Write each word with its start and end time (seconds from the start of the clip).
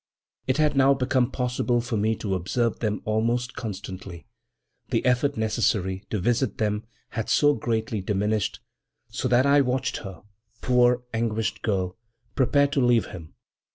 It 0.47 0.57
had 0.57 0.75
now 0.75 0.95
become 0.95 1.29
possible 1.29 1.79
for 1.79 1.95
me 1.95 2.15
to 2.15 2.33
observe 2.33 2.79
them 2.79 3.03
almost 3.05 3.53
constantly, 3.55 4.25
the 4.89 5.05
effort 5.05 5.37
necessary 5.37 6.03
to 6.09 6.17
visit 6.17 6.57
them 6.57 6.87
had 7.09 7.29
so 7.29 7.53
greatly 7.53 8.01
diminished; 8.01 8.61
so 9.09 9.27
that 9.27 9.45
I 9.45 9.61
watched 9.61 9.97
her, 9.97 10.23
poor, 10.59 11.03
anguished 11.13 11.61
girl, 11.61 11.97
prepare 12.33 12.65
to 12.69 12.81
leave 12.83 13.09
him. 13.11 13.35